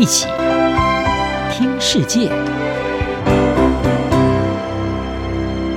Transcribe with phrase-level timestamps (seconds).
[0.00, 0.26] 一起
[1.52, 2.30] 听世界，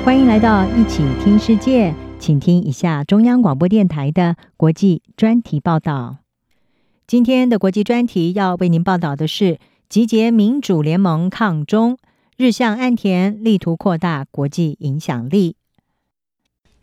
[0.06, 6.20] 欢迎来到一起听世界，请听一下中央广播电台的国际专题报道。
[7.06, 9.60] 今天的国际专题要为您报道的是：
[9.90, 11.98] 集结民主联盟抗中，
[12.38, 15.58] 日向岸田力图扩大国际影响力。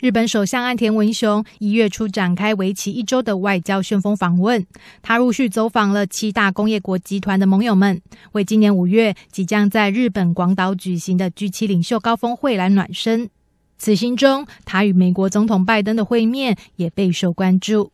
[0.00, 4.66] 日本首相岸田文雄一月初展开为期一周的外交旋风访问，
[5.02, 8.00] 他陆续走访了七大工业国集团的盟友们，
[8.32, 13.28] 为今年五月即将在日本广岛举行的 G7 领袖高峰会来暖身。
[13.76, 17.92] 此行中，他与美国总统拜登的会面也备受关注。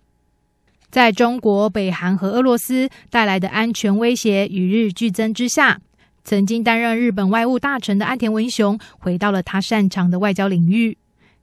[0.88, 5.80] 在中国、北韩和俄罗斯带来的安全威胁与日俱增之下，
[6.22, 10.96] 曾经担任日本外务大臣的岸田文雄回到了他擅长的外交领域。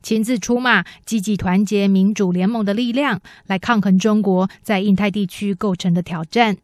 [0.04, 6.58] 亲自出马，积极团结民主联盟的力量，来抗衡中国在印太地区构成的挑战。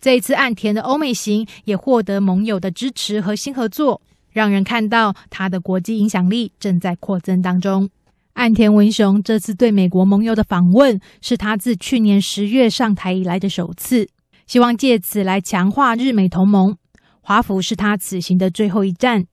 [0.00, 7.90] 这一次岸田的欧美行也获得盟友的支持和新合作，让人看到他的国际影响力正在扩增当中。
[8.34, 14.08] 岸田文雄这次对美国盟友的访问，是他自去年十月上台以来的首次，
[14.46, 16.76] 希望借此来强化日美同盟。
[17.22, 19.26] 华府是他此行的最后一站。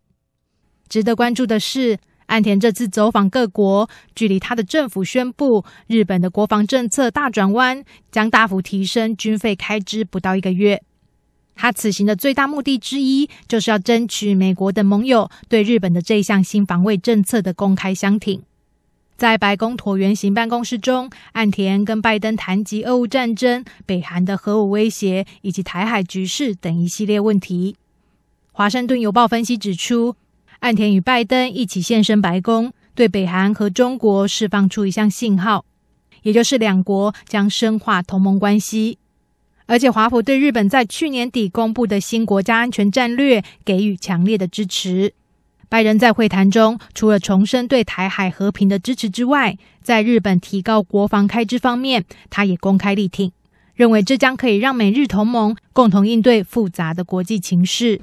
[0.87, 1.99] 值得关注的是，
[2.33, 10.81] 岸田这次走访各国，距离他的政府宣布日本的国防政策大转弯，将大幅提升军费开支不到一个月。
[11.53, 18.41] 他此行的最大目的之一，就是要争取美国的盟友对日本的这项新防卫政策的公开相挺。
[19.15, 27.75] 在白宫椭圆形办公室中，岸田跟拜登谈及俄乌战争、北韩的核武威胁以及台海局势等一系列问题。
[28.51, 30.15] 华盛顿邮报分析指出，
[30.63, 35.65] 岸田与拜登一起现身白宫，对北韩和中国释放出一项信号，
[36.21, 38.97] 也就是两国将深化同盟关系。
[39.65, 45.13] 而且，华府对日本在去年底公布的新国家安全战略给予强烈的支持。
[45.67, 53.33] 拜登在会谈中，除了重申对台海和平的支持之外，在日本提高国防开支方面，他也公开力挺，
[53.75, 57.99] 认为这将可以让美日同盟共同应对复杂的国际情势。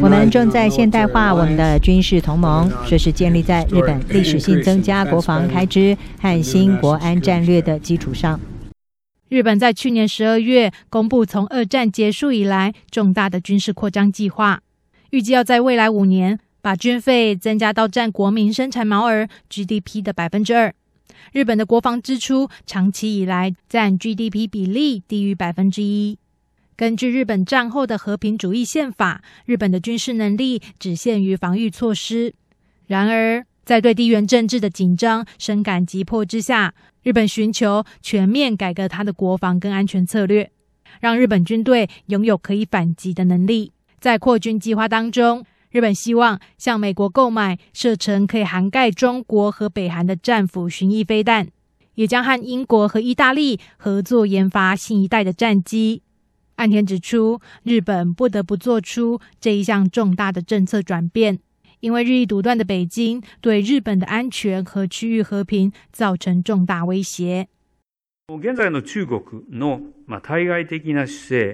[0.00, 8.40] 我们正在现代化我们的军事同盟，这是建立在日本历史性增加国防开支和新国安战略的基础上。
[9.28, 14.60] 日本在去年十二月公布从二战结束以来重大的军事扩张计划，
[15.10, 20.74] 预计要在未来五年把军费增加到占国民生产毛额 GDP 的百分之二。
[21.32, 26.18] 日本的国防支出长期以来占 GDP 比例低于百分之一。
[26.76, 32.34] 根据日本战后的和平主义宪法，日本的军事能力只限于防御措施。
[32.86, 36.74] 然而，在对地缘政治的紧张深感急迫之下，
[37.04, 40.50] 日本寻求全面改革它的国防跟安全策略，
[41.00, 43.72] 让日本军队拥有可以反击的能力。
[44.00, 51.46] 在扩军计划当中，日本希望向美国购买射程可以涵盖中国和北韩的战斧巡弋飞弹，
[51.94, 56.02] 也将和英国和意大利合作研发新一代的战机。
[56.56, 61.38] 岸田指出，日本不得不做出这一项重大的政策转变，
[61.80, 67.48] 因为日益独断的北京对日本的安全和区域和平造成重大威胁。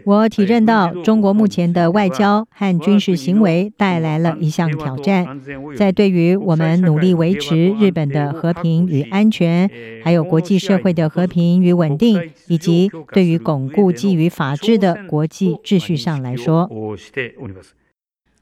[0.04, 5.40] 我体认到，中国目前的外交和军事行为带来了一项挑战，
[5.76, 9.68] 在对于我们努力维持日本的和平与安全，
[10.04, 16.70] 还有国际社会的和平与稳定，以及对于巩固基于法治的国际秩序上来说。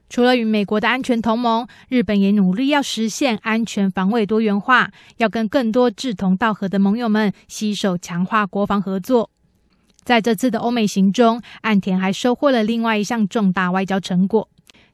[0.09, 9.31] 除了与美国的安全同盟，日本也努力要实现安全防卫多元化，要跟更多志同道合的盟友们携手强化国防合作。
[10.03, 14.49] 在这次的欧美行中，岸田还收获了另外一项重大外交成果，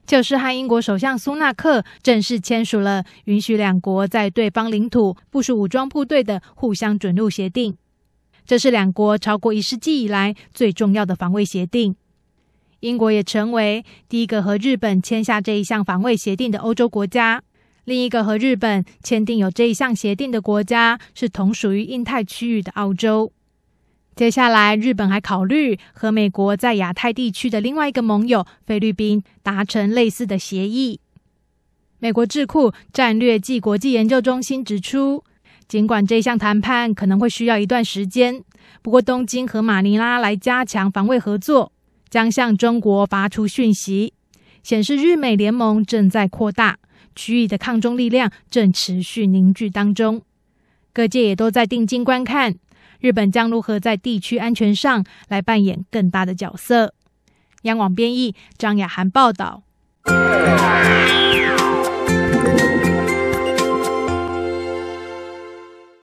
[0.05, 7.77] 就是和英国首相苏纳克正式签署了允许两国在对方领土部署武装部队的互相准入协定。
[8.45, 11.95] 这是两国超过一世纪以来最重要的防卫协定。
[12.85, 17.41] 英国也成为第一个和日本签下这一项防卫协定的欧洲国家。
[17.83, 23.31] 另一个和日本签订有这一项协定的国家是同属于印太区域的澳洲。
[24.15, 30.99] 接下来，日本还考虑和美国在亚太地区的另外一个盟友菲律宾达成类似的协议。
[31.97, 35.23] 美国智库战略暨国际研究中心指出，
[35.67, 38.43] 尽管这项谈判可能会需要一段时间，
[38.83, 41.71] 不过东京和马尼拉来加强防卫合作。
[42.09, 44.13] 将向中国发出讯息，
[44.63, 46.77] 显示日美联盟正在扩大，
[47.15, 50.21] 区域的抗中力量正持续凝聚当中。
[50.93, 52.55] 各界也都在定睛观看，
[52.99, 56.93] 日本将如何在地区安全上来扮演更大的角色。
[57.63, 59.63] 央广编译张雅涵报道。